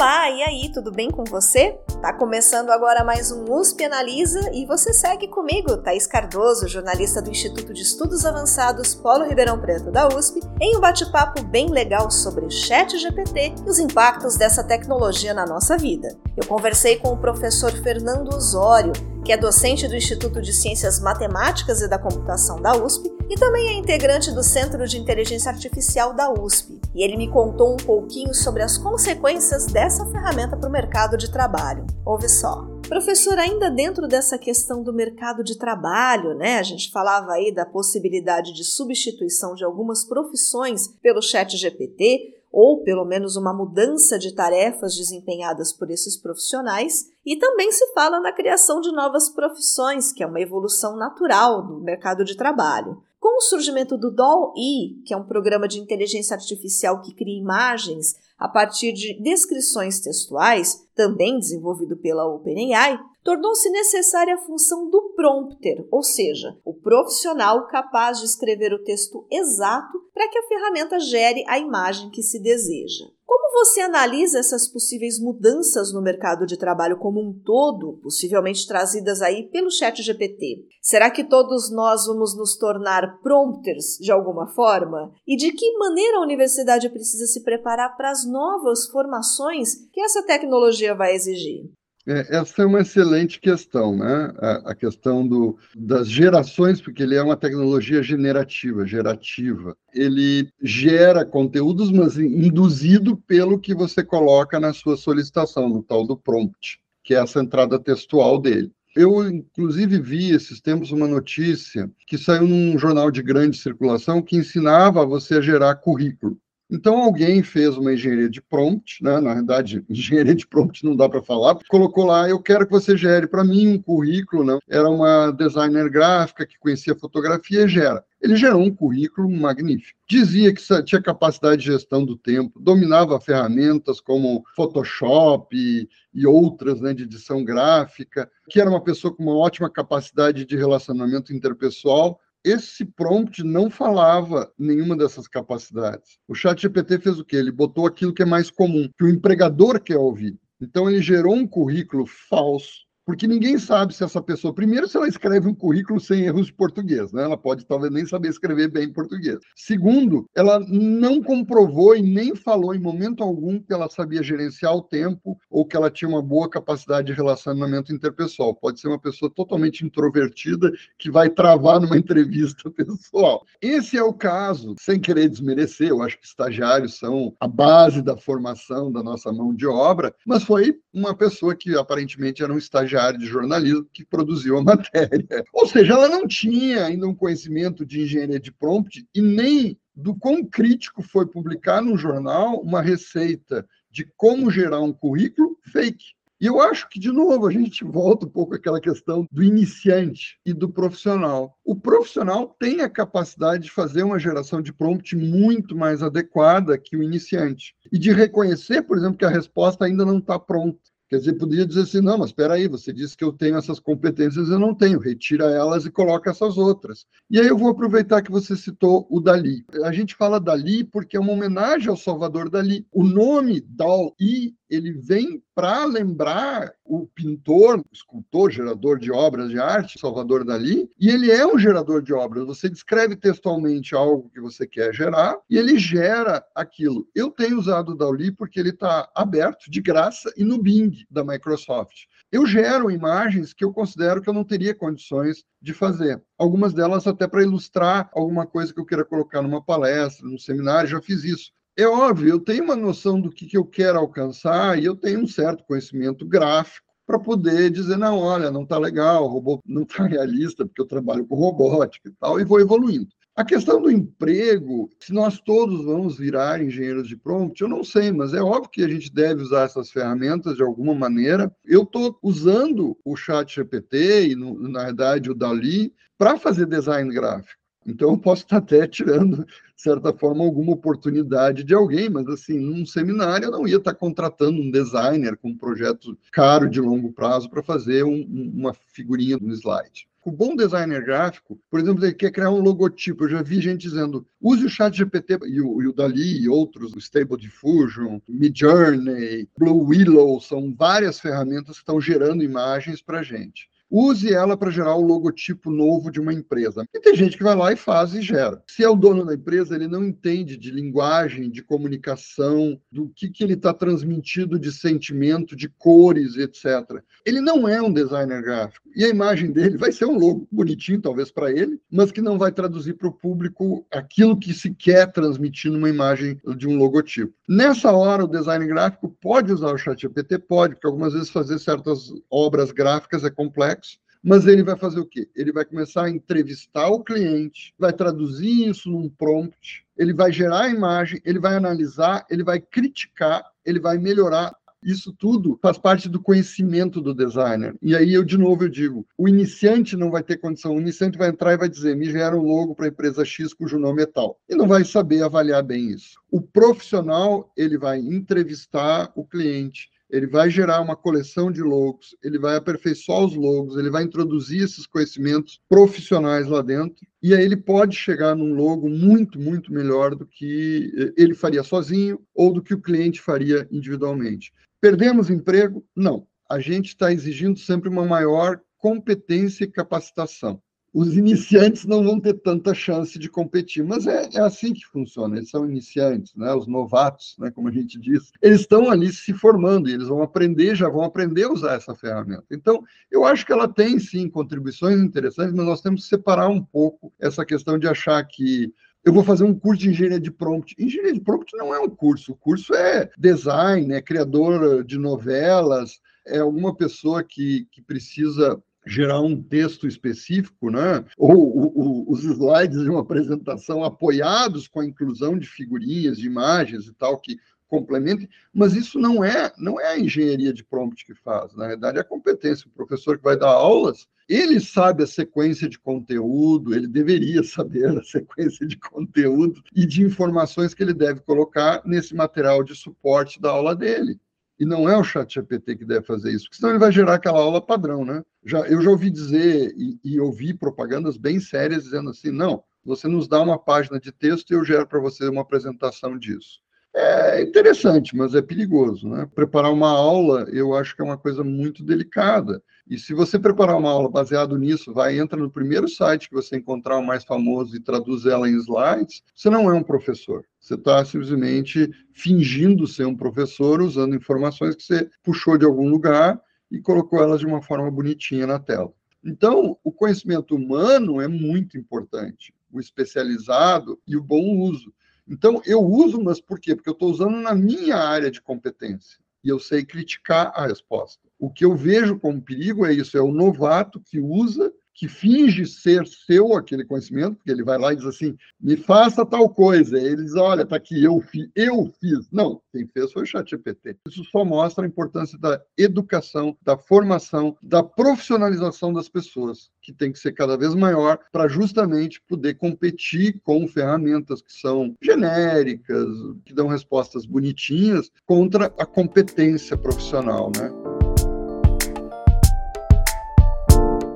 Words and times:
Olá, 0.00 0.30
e 0.30 0.42
aí, 0.42 0.72
tudo 0.72 0.90
bem 0.90 1.10
com 1.10 1.24
você? 1.24 1.78
Tá 2.00 2.10
começando 2.10 2.70
agora 2.70 3.04
mais 3.04 3.30
um 3.30 3.44
USP 3.52 3.84
Analisa 3.84 4.50
e 4.50 4.64
você 4.64 4.94
segue 4.94 5.28
comigo, 5.28 5.76
Thaís 5.76 6.06
Cardoso, 6.06 6.66
jornalista 6.66 7.20
do 7.20 7.30
Instituto 7.30 7.74
de 7.74 7.82
Estudos 7.82 8.24
Avançados 8.24 8.94
Polo 8.94 9.26
Ribeirão 9.26 9.60
Preto 9.60 9.90
da 9.90 10.08
USP, 10.08 10.40
em 10.58 10.74
um 10.74 10.80
bate-papo 10.80 11.42
bem 11.42 11.68
legal 11.68 12.10
sobre 12.10 12.48
Chat 12.48 12.96
GPT 12.96 13.56
e 13.66 13.68
os 13.68 13.78
impactos 13.78 14.36
dessa 14.36 14.64
tecnologia 14.64 15.34
na 15.34 15.44
nossa 15.44 15.76
vida. 15.76 16.16
Eu 16.34 16.46
conversei 16.46 16.96
com 16.96 17.12
o 17.12 17.18
professor 17.18 17.70
Fernando 17.70 18.34
Osório, 18.34 18.94
que 19.22 19.34
é 19.34 19.36
docente 19.36 19.86
do 19.86 19.94
Instituto 19.94 20.40
de 20.40 20.54
Ciências 20.54 20.98
Matemáticas 20.98 21.82
e 21.82 21.88
da 21.88 21.98
Computação 21.98 22.58
da 22.62 22.74
USP 22.74 23.12
e 23.28 23.34
também 23.34 23.68
é 23.68 23.72
integrante 23.74 24.32
do 24.32 24.42
Centro 24.42 24.88
de 24.88 24.98
Inteligência 24.98 25.52
Artificial 25.52 26.14
da 26.14 26.32
USP. 26.32 26.79
E 26.94 27.02
ele 27.02 27.16
me 27.16 27.30
contou 27.30 27.72
um 27.72 27.76
pouquinho 27.76 28.34
sobre 28.34 28.62
as 28.62 28.76
consequências 28.76 29.66
dessa 29.66 30.04
ferramenta 30.06 30.56
para 30.56 30.68
o 30.68 30.72
mercado 30.72 31.16
de 31.16 31.30
trabalho. 31.30 31.86
Ouve 32.04 32.28
só. 32.28 32.66
Professor, 32.88 33.38
ainda 33.38 33.70
dentro 33.70 34.08
dessa 34.08 34.36
questão 34.36 34.82
do 34.82 34.92
mercado 34.92 35.44
de 35.44 35.56
trabalho, 35.56 36.34
né? 36.34 36.58
A 36.58 36.62
gente 36.62 36.90
falava 36.90 37.32
aí 37.32 37.54
da 37.54 37.64
possibilidade 37.64 38.52
de 38.52 38.64
substituição 38.64 39.54
de 39.54 39.64
algumas 39.64 40.04
profissões 40.04 40.88
pelo 41.00 41.22
chat 41.22 41.56
GPT, 41.56 42.40
ou 42.50 42.82
pelo 42.82 43.04
menos 43.04 43.36
uma 43.36 43.54
mudança 43.54 44.18
de 44.18 44.34
tarefas 44.34 44.96
desempenhadas 44.96 45.72
por 45.72 45.88
esses 45.88 46.16
profissionais, 46.16 47.04
e 47.24 47.38
também 47.38 47.70
se 47.70 47.86
fala 47.92 48.18
na 48.18 48.32
criação 48.32 48.80
de 48.80 48.90
novas 48.90 49.28
profissões, 49.28 50.12
que 50.12 50.24
é 50.24 50.26
uma 50.26 50.40
evolução 50.40 50.96
natural 50.96 51.64
do 51.64 51.78
mercado 51.80 52.24
de 52.24 52.36
trabalho. 52.36 53.00
Com 53.20 53.36
o 53.36 53.42
surgimento 53.42 53.98
do 53.98 54.10
DALL-E, 54.10 55.02
que 55.04 55.12
é 55.12 55.16
um 55.16 55.26
programa 55.26 55.68
de 55.68 55.78
inteligência 55.78 56.34
artificial 56.34 57.02
que 57.02 57.14
cria 57.14 57.38
imagens 57.38 58.16
a 58.38 58.48
partir 58.48 58.94
de 58.94 59.22
descrições 59.22 60.00
textuais, 60.00 60.88
também 60.94 61.38
desenvolvido 61.38 61.98
pela 61.98 62.26
OpenAI, 62.26 62.98
tornou-se 63.22 63.68
necessária 63.68 64.34
a 64.34 64.38
função 64.38 64.88
do 64.88 65.12
prompter, 65.14 65.86
ou 65.90 66.02
seja, 66.02 66.56
o 66.64 66.72
profissional 66.72 67.66
capaz 67.66 68.20
de 68.20 68.24
escrever 68.24 68.72
o 68.72 68.82
texto 68.82 69.26
exato 69.30 70.00
para 70.14 70.26
que 70.28 70.38
a 70.38 70.48
ferramenta 70.48 70.98
gere 70.98 71.44
a 71.46 71.58
imagem 71.58 72.08
que 72.08 72.22
se 72.22 72.42
deseja. 72.42 73.04
Como 73.52 73.66
você 73.66 73.80
analisa 73.80 74.38
essas 74.38 74.68
possíveis 74.68 75.18
mudanças 75.18 75.92
no 75.92 76.00
mercado 76.00 76.46
de 76.46 76.56
trabalho 76.56 76.96
como 76.96 77.20
um 77.20 77.36
todo, 77.44 77.98
possivelmente 78.00 78.64
trazidas 78.64 79.20
aí 79.20 79.50
pelo 79.50 79.72
chat 79.72 80.00
GPT? 80.00 80.68
Será 80.80 81.10
que 81.10 81.24
todos 81.24 81.68
nós 81.68 82.06
vamos 82.06 82.36
nos 82.36 82.56
tornar 82.56 83.18
prompters 83.20 83.98
de 84.00 84.12
alguma 84.12 84.46
forma? 84.46 85.12
E 85.26 85.36
de 85.36 85.50
que 85.50 85.76
maneira 85.78 86.18
a 86.18 86.22
universidade 86.22 86.88
precisa 86.90 87.26
se 87.26 87.42
preparar 87.42 87.96
para 87.96 88.12
as 88.12 88.24
novas 88.24 88.86
formações 88.86 89.74
que 89.92 90.00
essa 90.00 90.22
tecnologia 90.22 90.94
vai 90.94 91.12
exigir? 91.16 91.72
É, 92.06 92.38
essa 92.38 92.62
é 92.62 92.66
uma 92.66 92.80
excelente 92.80 93.38
questão, 93.38 93.96
né? 93.96 94.32
A, 94.38 94.70
a, 94.70 94.74
questão 94.74 95.26
do, 95.26 95.58
das 95.76 96.08
gerações, 96.10 96.80
porque 96.80 97.02
ele 97.02 97.14
é 97.14 97.22
uma 97.22 97.36
tecnologia 97.36 98.02
generativa, 98.02 98.86
gerativa. 98.86 99.76
Ele 99.92 100.48
gera 100.62 101.24
conteúdos, 101.24 101.90
mas 101.90 102.18
induzido 102.18 103.16
pelo 103.16 103.58
que 103.58 103.74
você 103.74 104.02
coloca 104.02 104.58
na 104.58 104.72
sua 104.72 104.96
solicitação, 104.96 105.68
no 105.68 105.82
tal 105.82 106.06
do 106.06 106.16
prompt, 106.16 106.80
que 107.04 107.14
é 107.14 107.18
essa 107.18 107.40
entrada 107.40 107.78
textual 107.78 108.40
dele. 108.40 108.72
Eu, 108.96 109.22
inclusive, 109.28 110.00
vi 110.00 110.32
esses 110.32 110.60
tempos 110.60 110.90
uma 110.90 111.06
notícia 111.06 111.88
que 112.06 112.18
saiu 112.18 112.46
num 112.46 112.76
jornal 112.78 113.10
de 113.10 113.22
grande 113.22 113.56
circulação 113.56 114.20
que 114.20 114.36
ensinava 114.36 115.06
você 115.06 115.34
a 115.36 115.40
gerar 115.40 115.76
currículo. 115.76 116.36
Então, 116.70 117.02
alguém 117.02 117.42
fez 117.42 117.76
uma 117.76 117.92
engenharia 117.92 118.30
de 118.30 118.40
prompt, 118.40 119.02
né? 119.02 119.20
na 119.20 119.34
verdade, 119.34 119.84
engenharia 119.90 120.34
de 120.34 120.46
prompt 120.46 120.84
não 120.84 120.94
dá 120.94 121.08
para 121.08 121.22
falar, 121.22 121.58
colocou 121.68 122.04
lá, 122.04 122.28
eu 122.28 122.40
quero 122.40 122.66
que 122.66 122.72
você 122.72 122.96
gere 122.96 123.26
para 123.26 123.44
mim 123.44 123.66
um 123.68 123.82
currículo, 123.82 124.44
né? 124.44 124.58
era 124.68 124.88
uma 124.88 125.30
designer 125.32 125.90
gráfica 125.90 126.46
que 126.46 126.58
conhecia 126.58 126.94
fotografia 126.94 127.64
e 127.64 127.68
gera. 127.68 128.04
Ele 128.20 128.36
gerou 128.36 128.62
um 128.62 128.74
currículo 128.74 129.30
magnífico. 129.30 129.98
Dizia 130.06 130.52
que 130.54 130.62
tinha 130.84 131.02
capacidade 131.02 131.62
de 131.62 131.72
gestão 131.72 132.04
do 132.04 132.16
tempo, 132.16 132.60
dominava 132.60 133.18
ferramentas 133.18 133.98
como 134.00 134.44
Photoshop 134.54 135.56
e, 135.56 135.88
e 136.12 136.26
outras 136.26 136.80
né, 136.80 136.92
de 136.92 137.04
edição 137.04 137.42
gráfica, 137.42 138.30
que 138.48 138.60
era 138.60 138.68
uma 138.68 138.82
pessoa 138.82 139.14
com 139.14 139.22
uma 139.22 139.36
ótima 139.36 139.70
capacidade 139.70 140.44
de 140.44 140.56
relacionamento 140.56 141.32
interpessoal, 141.32 142.20
esse 142.44 142.84
prompt 142.84 143.42
não 143.42 143.70
falava 143.70 144.52
nenhuma 144.58 144.96
dessas 144.96 145.28
capacidades. 145.28 146.18
O 146.26 146.34
chat 146.34 146.60
GPT 146.62 146.98
fez 146.98 147.18
o 147.18 147.24
quê? 147.24 147.36
Ele 147.36 147.52
botou 147.52 147.86
aquilo 147.86 148.14
que 148.14 148.22
é 148.22 148.26
mais 148.26 148.50
comum, 148.50 148.88
que 148.96 149.04
o 149.04 149.08
empregador 149.08 149.80
quer 149.80 149.98
ouvir. 149.98 150.38
Então 150.60 150.88
ele 150.88 151.00
gerou 151.02 151.34
um 151.34 151.46
currículo 151.46 152.06
falso, 152.06 152.86
porque 153.10 153.26
ninguém 153.26 153.58
sabe 153.58 153.92
se 153.92 154.04
essa 154.04 154.22
pessoa, 154.22 154.54
primeiro, 154.54 154.86
se 154.86 154.96
ela 154.96 155.08
escreve 155.08 155.48
um 155.48 155.54
currículo 155.54 155.98
sem 155.98 156.26
erros 156.26 156.46
de 156.46 156.52
português, 156.52 157.12
né? 157.12 157.24
Ela 157.24 157.36
pode 157.36 157.66
talvez 157.66 157.92
nem 157.92 158.06
saber 158.06 158.28
escrever 158.28 158.70
bem 158.70 158.92
português. 158.92 159.40
Segundo, 159.56 160.30
ela 160.32 160.60
não 160.60 161.20
comprovou 161.20 161.96
e 161.96 162.02
nem 162.02 162.36
falou 162.36 162.72
em 162.72 162.78
momento 162.78 163.24
algum 163.24 163.58
que 163.58 163.72
ela 163.72 163.90
sabia 163.90 164.22
gerenciar 164.22 164.76
o 164.76 164.82
tempo 164.82 165.36
ou 165.50 165.66
que 165.66 165.76
ela 165.76 165.90
tinha 165.90 166.08
uma 166.08 166.22
boa 166.22 166.48
capacidade 166.48 167.08
de 167.08 167.12
relacionamento 167.12 167.92
interpessoal. 167.92 168.54
Pode 168.54 168.78
ser 168.78 168.86
uma 168.86 168.98
pessoa 169.00 169.28
totalmente 169.28 169.84
introvertida 169.84 170.70
que 170.96 171.10
vai 171.10 171.28
travar 171.28 171.80
numa 171.80 171.98
entrevista 171.98 172.70
pessoal. 172.70 173.44
Esse 173.60 173.98
é 173.98 174.04
o 174.04 174.12
caso, 174.12 174.76
sem 174.78 175.00
querer 175.00 175.28
desmerecer, 175.28 175.88
eu 175.88 176.00
acho 176.00 176.16
que 176.16 176.26
estagiários 176.26 176.96
são 176.96 177.34
a 177.40 177.48
base 177.48 178.02
da 178.02 178.16
formação 178.16 178.92
da 178.92 179.02
nossa 179.02 179.32
mão 179.32 179.52
de 179.52 179.66
obra, 179.66 180.14
mas 180.24 180.44
foi 180.44 180.78
uma 180.94 181.12
pessoa 181.12 181.56
que 181.56 181.76
aparentemente 181.76 182.40
era 182.40 182.52
um 182.52 182.58
estagiário 182.58 182.99
estagiário 183.00 183.18
de 183.18 183.26
jornalismo 183.26 183.86
que 183.92 184.04
produziu 184.04 184.58
a 184.58 184.62
matéria. 184.64 185.44
Ou 185.52 185.66
seja, 185.66 185.94
ela 185.94 186.08
não 186.08 186.26
tinha 186.26 186.84
ainda 186.84 187.06
um 187.06 187.14
conhecimento 187.14 187.86
de 187.86 188.02
engenharia 188.02 188.38
de 188.38 188.52
prompt 188.52 189.06
e 189.14 189.22
nem 189.22 189.78
do 189.94 190.14
quão 190.14 190.44
crítico 190.44 191.02
foi 191.02 191.26
publicar 191.26 191.80
no 191.80 191.96
jornal 191.96 192.60
uma 192.60 192.80
receita 192.80 193.66
de 193.90 194.06
como 194.16 194.50
gerar 194.50 194.80
um 194.80 194.92
currículo 194.92 195.56
fake. 195.72 196.14
E 196.40 196.46
eu 196.46 196.58
acho 196.58 196.88
que, 196.88 196.98
de 196.98 197.12
novo, 197.12 197.46
a 197.46 197.52
gente 197.52 197.84
volta 197.84 198.24
um 198.24 198.30
pouco 198.30 198.54
àquela 198.54 198.80
questão 198.80 199.28
do 199.30 199.42
iniciante 199.42 200.38
e 200.46 200.54
do 200.54 200.70
profissional. 200.70 201.54
O 201.62 201.76
profissional 201.76 202.56
tem 202.58 202.80
a 202.80 202.88
capacidade 202.88 203.64
de 203.64 203.70
fazer 203.70 204.04
uma 204.04 204.18
geração 204.18 204.62
de 204.62 204.72
prompt 204.72 205.14
muito 205.14 205.76
mais 205.76 206.02
adequada 206.02 206.78
que 206.78 206.96
o 206.96 207.02
iniciante. 207.02 207.74
E 207.92 207.98
de 207.98 208.10
reconhecer, 208.10 208.80
por 208.80 208.96
exemplo, 208.96 209.18
que 209.18 209.24
a 209.26 209.30
resposta 209.30 209.84
ainda 209.84 210.02
não 210.02 210.16
está 210.16 210.38
pronta. 210.38 210.80
Quer 211.10 211.18
dizer, 211.18 211.32
poderia 211.32 211.66
dizer 211.66 211.80
assim, 211.80 212.00
não, 212.00 212.18
mas 212.18 212.28
espera 212.28 212.54
aí, 212.54 212.68
você 212.68 212.92
disse 212.92 213.16
que 213.16 213.24
eu 213.24 213.32
tenho 213.32 213.58
essas 213.58 213.80
competências, 213.80 214.48
eu 214.48 214.60
não 214.60 214.72
tenho, 214.72 215.00
retira 215.00 215.50
elas 215.50 215.84
e 215.84 215.90
coloca 215.90 216.30
essas 216.30 216.56
outras. 216.56 217.04
E 217.28 217.40
aí 217.40 217.48
eu 217.48 217.58
vou 217.58 217.68
aproveitar 217.68 218.22
que 218.22 218.30
você 218.30 218.54
citou 218.54 219.08
o 219.10 219.20
Dali. 219.20 219.64
A 219.82 219.90
gente 219.90 220.14
fala 220.14 220.38
Dali 220.38 220.84
porque 220.84 221.16
é 221.16 221.20
uma 221.20 221.32
homenagem 221.32 221.88
ao 221.88 221.96
Salvador 221.96 222.48
Dali. 222.48 222.86
O 222.92 223.02
nome 223.02 223.60
Dal-I 223.60 224.54
ele 224.70 224.92
vem 224.92 225.42
para 225.54 225.84
lembrar 225.84 226.72
o 226.84 227.06
pintor, 227.06 227.84
escultor, 227.92 228.50
gerador 228.50 228.98
de 228.98 229.10
obras 229.10 229.50
de 229.50 229.58
arte, 229.58 229.98
Salvador 229.98 230.44
Dali, 230.44 230.88
e 230.98 231.08
ele 231.08 231.30
é 231.30 231.46
um 231.46 231.58
gerador 231.58 232.00
de 232.02 232.14
obras. 232.14 232.46
Você 232.46 232.68
descreve 232.68 233.16
textualmente 233.16 233.94
algo 233.94 234.30
que 234.30 234.40
você 234.40 234.66
quer 234.66 234.94
gerar 234.94 235.36
e 235.50 235.58
ele 235.58 235.78
gera 235.78 236.44
aquilo. 236.54 237.06
Eu 237.14 237.30
tenho 237.30 237.58
usado 237.58 237.92
o 237.92 237.96
Dali 237.96 238.30
porque 238.30 238.60
ele 238.60 238.70
está 238.70 239.10
aberto, 239.14 239.70
de 239.70 239.80
graça, 239.80 240.32
e 240.36 240.44
no 240.44 240.62
Bing 240.62 241.04
da 241.10 241.24
Microsoft. 241.24 242.06
Eu 242.32 242.46
gero 242.46 242.90
imagens 242.90 243.52
que 243.52 243.64
eu 243.64 243.72
considero 243.72 244.22
que 244.22 244.28
eu 244.28 244.34
não 244.34 244.44
teria 244.44 244.72
condições 244.72 245.44
de 245.60 245.74
fazer. 245.74 246.22
Algumas 246.38 246.72
delas 246.72 247.06
até 247.06 247.26
para 247.26 247.42
ilustrar 247.42 248.08
alguma 248.14 248.46
coisa 248.46 248.72
que 248.72 248.80
eu 248.80 248.86
queira 248.86 249.04
colocar 249.04 249.42
numa 249.42 249.62
palestra, 249.62 250.26
num 250.26 250.38
seminário, 250.38 250.88
já 250.88 251.02
fiz 251.02 251.24
isso. 251.24 251.50
É 251.80 251.86
óbvio, 251.86 252.28
eu 252.28 252.38
tenho 252.38 252.64
uma 252.64 252.76
noção 252.76 253.18
do 253.18 253.30
que, 253.30 253.46
que 253.46 253.56
eu 253.56 253.64
quero 253.64 253.98
alcançar 253.98 254.78
e 254.78 254.84
eu 254.84 254.94
tenho 254.94 255.20
um 255.20 255.26
certo 255.26 255.64
conhecimento 255.64 256.26
gráfico 256.26 256.86
para 257.06 257.18
poder 257.18 257.70
dizer, 257.70 257.96
não, 257.96 258.18
olha, 258.18 258.50
não 258.50 258.64
está 258.64 258.76
legal, 258.76 259.24
o 259.24 259.28
robô 259.28 259.58
não 259.64 259.84
está 259.84 260.04
realista, 260.04 260.66
porque 260.66 260.82
eu 260.82 260.86
trabalho 260.86 261.26
com 261.26 261.36
robótica 261.36 262.10
e 262.10 262.12
tal, 262.20 262.38
e 262.38 262.44
vou 262.44 262.60
evoluindo. 262.60 263.08
A 263.34 263.46
questão 263.46 263.80
do 263.80 263.90
emprego, 263.90 264.90
se 265.00 265.10
nós 265.10 265.40
todos 265.40 265.82
vamos 265.86 266.18
virar 266.18 266.62
engenheiros 266.62 267.08
de 267.08 267.16
prompt, 267.16 267.58
eu 267.62 267.68
não 267.68 267.82
sei, 267.82 268.12
mas 268.12 268.34
é 268.34 268.42
óbvio 268.42 268.68
que 268.68 268.84
a 268.84 268.88
gente 268.88 269.10
deve 269.10 269.40
usar 269.40 269.62
essas 269.62 269.90
ferramentas 269.90 270.56
de 270.56 270.62
alguma 270.62 270.94
maneira. 270.94 271.50
Eu 271.64 271.84
estou 271.84 272.18
usando 272.22 272.94
o 273.02 273.16
chat 273.16 273.54
GPT 273.54 274.32
e, 274.32 274.36
na 274.36 274.84
verdade, 274.84 275.30
o 275.30 275.34
Dali 275.34 275.94
para 276.18 276.36
fazer 276.36 276.66
design 276.66 277.10
gráfico. 277.10 277.58
Então, 277.86 278.10
eu 278.10 278.18
posso 278.18 278.42
estar 278.42 278.58
até 278.58 278.86
tirando, 278.86 279.46
de 279.80 279.84
certa 279.84 280.12
forma, 280.12 280.44
alguma 280.44 280.72
oportunidade 280.72 281.64
de 281.64 281.72
alguém, 281.72 282.10
mas, 282.10 282.26
assim, 282.28 282.58
num 282.58 282.84
seminário 282.84 283.46
eu 283.46 283.50
não 283.50 283.66
ia 283.66 283.78
estar 283.78 283.94
contratando 283.94 284.60
um 284.60 284.70
designer 284.70 285.38
com 285.38 285.48
um 285.48 285.56
projeto 285.56 286.18
caro 286.30 286.68
de 286.68 286.78
longo 286.78 287.10
prazo 287.10 287.48
para 287.48 287.62
fazer 287.62 288.04
um, 288.04 288.22
uma 288.54 288.74
figurinha 288.88 289.38
no 289.40 289.50
slide. 289.54 290.06
O 290.22 290.30
bom 290.30 290.54
designer 290.54 291.02
gráfico, 291.02 291.58
por 291.70 291.80
exemplo, 291.80 292.04
ele 292.04 292.12
quer 292.12 292.30
criar 292.30 292.50
um 292.50 292.60
logotipo. 292.60 293.24
Eu 293.24 293.30
já 293.30 293.42
vi 293.42 293.58
gente 293.58 293.80
dizendo, 293.80 294.26
use 294.38 294.66
o 294.66 294.68
chat 294.68 294.94
GPT 294.94 295.38
e 295.46 295.62
o, 295.62 295.80
e 295.80 295.86
o 295.86 295.94
Dali 295.94 296.42
e 296.42 296.46
outros, 296.46 296.92
o 296.92 296.98
Stable 296.98 297.38
Diffusion, 297.38 298.20
Midjourney, 298.28 299.48
Blue 299.58 299.86
Willow, 299.86 300.38
são 300.42 300.74
várias 300.74 301.18
ferramentas 301.18 301.76
que 301.76 301.82
estão 301.82 301.98
gerando 301.98 302.44
imagens 302.44 303.00
para 303.00 303.22
gente 303.22 303.69
use 303.90 304.32
ela 304.32 304.56
para 304.56 304.70
gerar 304.70 304.94
o 304.94 305.04
logotipo 305.04 305.70
novo 305.70 306.10
de 306.10 306.20
uma 306.20 306.32
empresa. 306.32 306.86
E 306.94 307.00
tem 307.00 307.14
gente 307.14 307.36
que 307.36 307.42
vai 307.42 307.56
lá 307.56 307.72
e 307.72 307.76
faz 307.76 308.14
e 308.14 308.22
gera. 308.22 308.62
Se 308.68 308.84
é 308.84 308.88
o 308.88 308.94
dono 308.94 309.24
da 309.24 309.34
empresa, 309.34 309.74
ele 309.74 309.88
não 309.88 310.04
entende 310.04 310.56
de 310.56 310.70
linguagem, 310.70 311.50
de 311.50 311.62
comunicação, 311.62 312.80
do 312.90 313.08
que, 313.08 313.28
que 313.28 313.42
ele 313.42 313.54
está 313.54 313.74
transmitindo 313.74 314.58
de 314.58 314.70
sentimento, 314.70 315.56
de 315.56 315.68
cores, 315.68 316.36
etc. 316.36 317.02
Ele 317.26 317.40
não 317.40 317.68
é 317.68 317.82
um 317.82 317.92
designer 317.92 318.42
gráfico. 318.42 318.88
E 318.94 319.04
a 319.04 319.08
imagem 319.08 319.50
dele 319.50 319.76
vai 319.76 319.90
ser 319.90 320.04
um 320.04 320.18
logo 320.18 320.46
bonitinho, 320.50 321.00
talvez 321.00 321.30
para 321.30 321.50
ele, 321.50 321.80
mas 321.90 322.12
que 322.12 322.20
não 322.20 322.38
vai 322.38 322.52
traduzir 322.52 322.94
para 322.94 323.08
o 323.08 323.12
público 323.12 323.86
aquilo 323.90 324.38
que 324.38 324.52
se 324.52 324.70
quer 324.74 325.10
transmitir 325.10 325.70
numa 325.70 325.88
imagem 325.88 326.40
de 326.56 326.68
um 326.68 326.76
logotipo. 326.76 327.32
Nessa 327.48 327.90
hora, 327.92 328.24
o 328.24 328.28
design 328.28 328.66
gráfico 328.66 329.08
pode 329.20 329.52
usar 329.52 329.72
o 329.72 329.78
ChatGPT? 329.78 330.38
Pode, 330.38 330.74
porque 330.74 330.86
algumas 330.86 331.12
vezes 331.12 331.30
fazer 331.30 331.58
certas 331.58 332.12
obras 332.30 332.70
gráficas 332.70 333.24
é 333.24 333.30
complexo 333.30 333.79
mas 334.22 334.46
ele 334.46 334.62
vai 334.62 334.76
fazer 334.76 335.00
o 335.00 335.06
quê? 335.06 335.28
Ele 335.34 335.52
vai 335.52 335.64
começar 335.64 336.04
a 336.04 336.10
entrevistar 336.10 336.88
o 336.88 337.02
cliente, 337.02 337.74
vai 337.78 337.92
traduzir 337.92 338.68
isso 338.68 338.90
num 338.90 339.08
prompt, 339.08 339.86
ele 339.96 340.12
vai 340.12 340.30
gerar 340.32 340.64
a 340.64 340.68
imagem, 340.68 341.20
ele 341.24 341.38
vai 341.38 341.54
analisar, 341.54 342.26
ele 342.30 342.44
vai 342.44 342.60
criticar, 342.60 343.44
ele 343.64 343.80
vai 343.80 343.98
melhorar. 343.98 344.54
Isso 344.82 345.12
tudo 345.12 345.58
faz 345.60 345.76
parte 345.76 346.08
do 346.08 346.22
conhecimento 346.22 347.02
do 347.02 347.14
designer. 347.14 347.76
E 347.82 347.94
aí 347.94 348.14
eu 348.14 348.24
de 348.24 348.38
novo 348.38 348.64
eu 348.64 348.68
digo, 348.68 349.06
o 349.16 349.28
iniciante 349.28 349.94
não 349.94 350.10
vai 350.10 350.22
ter 350.22 350.38
condição, 350.38 350.74
o 350.74 350.80
iniciante 350.80 351.18
vai 351.18 351.28
entrar 351.28 351.52
e 351.52 351.58
vai 351.58 351.68
dizer, 351.68 351.94
me 351.94 352.10
gera 352.10 352.34
um 352.34 352.42
logo 352.42 352.74
para 352.74 352.86
a 352.86 352.88
empresa 352.88 353.22
X 353.22 353.52
cujo 353.52 353.78
nome 353.78 354.02
é 354.02 354.06
tal. 354.06 354.38
E 354.48 354.54
não 354.54 354.66
vai 354.66 354.82
saber 354.84 355.22
avaliar 355.22 355.62
bem 355.62 355.90
isso. 355.90 356.18
O 356.30 356.40
profissional, 356.40 357.52
ele 357.54 357.76
vai 357.76 357.98
entrevistar 357.98 359.12
o 359.14 359.22
cliente, 359.22 359.90
ele 360.10 360.26
vai 360.26 360.50
gerar 360.50 360.80
uma 360.80 360.96
coleção 360.96 361.50
de 361.50 361.62
logos, 361.62 362.16
ele 362.22 362.38
vai 362.38 362.56
aperfeiçoar 362.56 363.24
os 363.24 363.34
logos, 363.34 363.76
ele 363.76 363.90
vai 363.90 364.02
introduzir 364.02 364.62
esses 364.62 364.86
conhecimentos 364.86 365.60
profissionais 365.68 366.46
lá 366.46 366.62
dentro, 366.62 367.06
e 367.22 367.34
aí 367.34 367.44
ele 367.44 367.56
pode 367.56 367.96
chegar 367.96 368.34
num 368.34 368.54
logo 368.54 368.88
muito, 368.88 369.38
muito 369.38 369.72
melhor 369.72 370.14
do 370.14 370.26
que 370.26 370.92
eh, 370.96 371.12
ele 371.16 371.34
faria 371.34 371.62
sozinho 371.62 372.20
ou 372.34 372.52
do 372.52 372.62
que 372.62 372.74
o 372.74 372.80
cliente 372.80 373.20
faria 373.20 373.68
individualmente. 373.70 374.52
Perdemos 374.80 375.30
emprego? 375.30 375.84
Não. 375.94 376.26
A 376.48 376.58
gente 376.58 376.88
está 376.88 377.12
exigindo 377.12 377.58
sempre 377.58 377.88
uma 377.88 378.04
maior 378.04 378.60
competência 378.78 379.64
e 379.64 379.70
capacitação 379.70 380.60
os 380.92 381.16
iniciantes 381.16 381.86
não 381.86 382.02
vão 382.02 382.18
ter 382.18 382.34
tanta 382.34 382.74
chance 382.74 383.18
de 383.18 383.28
competir. 383.28 383.84
Mas 383.84 384.06
é, 384.06 384.28
é, 384.34 384.40
assim 384.40 384.72
que 384.72 384.84
funciona. 384.86 385.36
Eles 385.36 385.50
são 385.50 385.68
iniciantes, 385.68 386.34
né? 386.34 386.52
os 386.52 386.66
novatos, 386.66 387.36
né? 387.38 387.50
como 387.50 387.68
a 387.68 387.72
gente 387.72 387.98
diz. 387.98 388.32
Eles 388.42 388.60
estão 388.60 388.90
ali 388.90 389.12
se 389.12 389.32
formando 389.32 389.88
e 389.88 389.92
eles 389.92 390.08
vão 390.08 390.22
aprender, 390.22 390.74
já 390.74 390.88
vão 390.88 391.02
aprender 391.02 391.44
a 391.44 391.52
usar 391.52 391.74
essa 391.74 391.94
ferramenta. 391.94 392.44
Então, 392.50 392.82
eu 393.10 393.24
acho 393.24 393.46
que 393.46 393.52
ela 393.52 393.68
tem, 393.68 393.98
sim, 393.98 394.28
contribuições 394.28 395.00
interessantes, 395.00 395.54
mas 395.54 395.66
nós 395.66 395.80
temos 395.80 396.02
que 396.02 396.08
separar 396.08 396.48
um 396.48 396.62
pouco 396.62 397.12
essa 397.20 397.44
questão 397.44 397.78
de 397.78 397.86
achar 397.86 398.22
que 398.24 398.72
eu 399.04 399.12
vou 399.12 399.24
fazer 399.24 399.44
um 399.44 399.58
curso 399.58 399.80
de 399.82 399.90
engenharia 399.90 400.20
de 400.20 400.30
prompt. 400.30 400.74
Engenharia 400.78 401.14
de 401.14 401.20
prompt 401.20 401.56
não 401.56 401.74
é 401.74 401.80
um 401.80 401.88
curso. 401.88 402.32
O 402.32 402.36
curso 402.36 402.74
é 402.74 403.08
design, 403.16 403.94
é 403.94 404.02
criador 404.02 404.84
de 404.84 404.98
novelas, 404.98 406.00
é 406.26 406.38
alguma 406.38 406.74
pessoa 406.74 407.22
que, 407.22 407.66
que 407.72 407.80
precisa 407.80 408.62
gerar 408.86 409.20
um 409.20 409.40
texto 409.40 409.86
específico, 409.86 410.70
né? 410.70 411.04
ou 411.16 412.10
os 412.10 412.24
slides 412.24 412.82
de 412.82 412.90
uma 412.90 413.00
apresentação 413.00 413.84
apoiados 413.84 414.66
com 414.66 414.80
a 414.80 414.86
inclusão 414.86 415.38
de 415.38 415.46
figurinhas, 415.46 416.18
de 416.18 416.26
imagens 416.26 416.86
e 416.86 416.92
tal, 416.94 417.18
que 417.18 417.38
complementem, 417.70 418.28
mas 418.52 418.74
isso 418.74 418.98
não 418.98 419.22
é, 419.24 419.52
não 419.56 419.80
é 419.80 419.92
a 419.92 419.98
engenharia 419.98 420.52
de 420.52 420.64
prompt 420.64 421.06
que 421.06 421.14
faz, 421.14 421.54
na 421.54 421.68
verdade 421.68 421.98
é 421.98 422.00
a 422.00 422.04
competência. 422.04 422.66
O 422.66 422.72
professor 422.72 423.16
que 423.16 423.22
vai 423.22 423.38
dar 423.38 423.50
aulas, 423.50 424.08
ele 424.28 424.58
sabe 424.58 425.04
a 425.04 425.06
sequência 425.06 425.68
de 425.68 425.78
conteúdo, 425.78 426.74
ele 426.74 426.88
deveria 426.88 427.44
saber 427.44 427.96
a 427.96 428.02
sequência 428.02 428.66
de 428.66 428.76
conteúdo 428.76 429.62
e 429.74 429.86
de 429.86 430.02
informações 430.02 430.74
que 430.74 430.82
ele 430.82 430.92
deve 430.92 431.20
colocar 431.20 431.80
nesse 431.86 432.14
material 432.14 432.64
de 432.64 432.74
suporte 432.74 433.40
da 433.40 433.50
aula 433.50 433.74
dele. 433.74 434.18
E 434.60 434.66
não 434.66 434.86
é 434.86 434.94
o 434.94 435.02
chat 435.02 435.32
GPT 435.32 435.76
que 435.76 435.84
deve 435.86 436.04
fazer 436.04 436.30
isso, 436.30 436.44
porque 436.44 436.56
senão 436.58 436.68
ele 436.68 436.78
vai 436.78 436.92
gerar 436.92 437.14
aquela 437.14 437.40
aula 437.40 437.64
padrão, 437.64 438.04
né? 438.04 438.22
Já, 438.44 438.60
eu 438.68 438.82
já 438.82 438.90
ouvi 438.90 439.08
dizer 439.08 439.74
e, 439.74 439.98
e 440.04 440.20
ouvi 440.20 440.52
propagandas 440.52 441.16
bem 441.16 441.40
sérias 441.40 441.84
dizendo 441.84 442.10
assim, 442.10 442.30
não, 442.30 442.62
você 442.84 443.08
nos 443.08 443.26
dá 443.26 443.40
uma 443.40 443.58
página 443.58 443.98
de 443.98 444.12
texto 444.12 444.50
e 444.50 444.54
eu 444.54 444.62
gero 444.62 444.86
para 444.86 445.00
você 445.00 445.26
uma 445.30 445.40
apresentação 445.40 446.18
disso. 446.18 446.60
É 446.92 447.40
interessante, 447.40 448.16
mas 448.16 448.34
é 448.34 448.42
perigoso, 448.42 449.08
né? 449.08 449.28
Preparar 449.32 449.72
uma 449.72 449.90
aula, 449.90 450.44
eu 450.50 450.74
acho 450.74 450.96
que 450.96 451.00
é 451.00 451.04
uma 451.04 451.16
coisa 451.16 451.44
muito 451.44 451.84
delicada. 451.84 452.60
E 452.88 452.98
se 452.98 453.14
você 453.14 453.38
preparar 453.38 453.76
uma 453.76 453.90
aula 453.90 454.10
baseado 454.10 454.58
nisso, 454.58 454.92
vai 454.92 455.16
entra 455.16 455.38
no 455.38 455.48
primeiro 455.48 455.88
site 455.88 456.28
que 456.28 456.34
você 456.34 456.56
encontrar 456.56 456.98
o 456.98 457.06
mais 457.06 457.22
famoso 457.22 457.76
e 457.76 457.80
traduz 457.80 458.26
ela 458.26 458.48
em 458.48 458.56
slides, 458.56 459.22
você 459.32 459.48
não 459.48 459.70
é 459.70 459.72
um 459.72 459.84
professor. 459.84 460.44
Você 460.58 460.74
está 460.74 461.04
simplesmente 461.04 461.88
fingindo 462.12 462.88
ser 462.88 463.06
um 463.06 463.16
professor, 463.16 463.80
usando 463.80 464.16
informações 464.16 464.74
que 464.74 464.82
você 464.82 465.08
puxou 465.22 465.56
de 465.56 465.64
algum 465.64 465.88
lugar 465.88 466.40
e 466.72 466.80
colocou 466.80 467.22
elas 467.22 467.38
de 467.38 467.46
uma 467.46 467.62
forma 467.62 467.88
bonitinha 467.88 468.48
na 468.48 468.58
tela. 468.58 468.92
Então, 469.24 469.78
o 469.84 469.92
conhecimento 469.92 470.56
humano 470.56 471.20
é 471.20 471.28
muito 471.28 471.78
importante, 471.78 472.52
o 472.72 472.80
especializado 472.80 474.00
e 474.06 474.16
o 474.16 474.22
bom 474.22 474.58
uso. 474.58 474.92
Então, 475.30 475.62
eu 475.64 475.80
uso, 475.80 476.20
mas 476.20 476.40
por 476.40 476.58
quê? 476.58 476.74
Porque 476.74 476.88
eu 476.88 476.94
estou 476.94 477.08
usando 477.08 477.36
na 477.36 477.54
minha 477.54 477.96
área 477.96 478.32
de 478.32 478.42
competência 478.42 479.20
e 479.44 479.48
eu 479.48 479.60
sei 479.60 479.84
criticar 479.84 480.52
a 480.54 480.66
resposta. 480.66 481.22
O 481.38 481.48
que 481.48 481.64
eu 481.64 481.76
vejo 481.76 482.18
como 482.18 482.42
perigo 482.42 482.84
é 482.84 482.92
isso: 482.92 483.16
é 483.16 483.22
o 483.22 483.32
novato 483.32 484.00
que 484.00 484.18
usa 484.18 484.72
que 484.94 485.08
finge 485.08 485.66
ser 485.66 486.06
seu 486.06 486.54
aquele 486.54 486.84
conhecimento, 486.84 487.36
porque 487.36 487.50
ele 487.50 487.64
vai 487.64 487.78
lá 487.78 487.92
e 487.92 487.96
diz 487.96 488.04
assim, 488.04 488.36
me 488.60 488.76
faça 488.76 489.24
tal 489.24 489.48
coisa. 489.48 489.98
Ele 489.98 490.24
diz, 490.24 490.34
olha, 490.34 490.66
tá 490.66 490.76
aqui, 490.76 491.02
eu, 491.02 491.20
fi, 491.20 491.50
eu 491.54 491.92
fiz. 492.00 492.30
Não, 492.30 492.60
quem 492.72 492.86
fez 492.86 493.12
foi 493.12 493.22
o 493.22 493.26
ChatGPT. 493.26 493.96
Isso 494.06 494.24
só 494.24 494.44
mostra 494.44 494.84
a 494.84 494.88
importância 494.88 495.38
da 495.38 495.60
educação, 495.78 496.56
da 496.62 496.76
formação, 496.76 497.56
da 497.62 497.82
profissionalização 497.82 498.92
das 498.92 499.08
pessoas, 499.08 499.70
que 499.80 499.92
tem 499.92 500.12
que 500.12 500.18
ser 500.18 500.32
cada 500.32 500.56
vez 500.56 500.74
maior 500.74 501.18
para 501.32 501.48
justamente 501.48 502.20
poder 502.28 502.54
competir 502.54 503.40
com 503.42 503.66
ferramentas 503.66 504.42
que 504.42 504.52
são 504.52 504.94
genéricas, 505.00 506.06
que 506.44 506.52
dão 506.52 506.68
respostas 506.68 507.24
bonitinhas, 507.24 508.10
contra 508.26 508.66
a 508.78 508.84
competência 508.84 509.76
profissional, 509.76 510.50
né? 510.56 510.89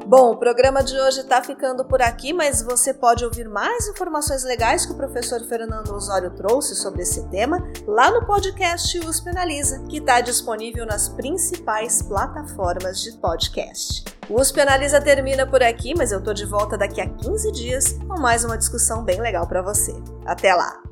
Bom, 0.07 0.33
o 0.33 0.37
programa 0.37 0.85
de 0.85 0.99
hoje 1.01 1.21
está 1.21 1.43
ficando 1.43 1.83
por 1.83 2.03
aqui, 2.03 2.35
mas 2.35 2.61
você 2.61 2.93
pode 2.93 3.25
ouvir 3.25 3.49
mais 3.49 3.89
informações 3.89 4.45
legais 4.45 4.85
que 4.85 4.93
o 4.93 4.97
professor 4.97 5.41
Fernando 5.49 5.95
Osório 5.95 6.31
trouxe 6.31 6.75
sobre 6.75 7.03
esse 7.03 7.27
tema 7.31 7.67
lá 7.87 8.11
no 8.11 8.27
podcast 8.27 8.99
USP 8.99 9.31
Analisa, 9.31 9.83
que 9.89 9.97
está 9.97 10.21
disponível 10.21 10.85
nas 10.85 11.09
principais 11.09 12.03
plataformas 12.03 13.01
de 13.01 13.13
podcast. 13.13 14.05
O 14.29 14.39
USP 14.39 14.61
Analisa 14.61 15.01
termina 15.01 15.47
por 15.47 15.63
aqui, 15.63 15.95
mas 15.97 16.13
eu 16.13 16.23
tô 16.23 16.35
de 16.35 16.45
volta 16.45 16.77
daqui 16.77 17.01
a 17.01 17.09
15 17.09 17.53
dias 17.53 17.93
com 18.07 18.21
mais 18.21 18.45
uma 18.45 18.59
discussão 18.59 19.03
bem 19.03 19.23
legal 19.23 19.47
para 19.47 19.63
você. 19.63 19.95
Até 20.27 20.55
lá! 20.55 20.83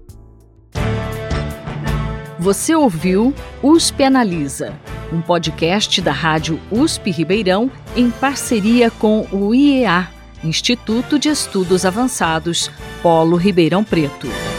Você 2.39 2.75
ouviu 2.75 3.35
USP 3.63 4.05
Analisa 4.05 4.73
um 5.13 5.21
podcast 5.21 6.01
da 6.01 6.13
Rádio 6.13 6.59
USP 6.71 7.11
Ribeirão 7.11 7.71
em 7.95 8.11
parceria 8.11 8.91
com 8.91 9.27
o 9.31 9.55
IEA, 9.55 10.09
Instituto 10.43 11.19
de 11.19 11.29
Estudos 11.29 11.85
Avançados, 11.85 12.71
Polo 13.03 13.37
Ribeirão 13.37 13.85
Preto. 13.85 14.52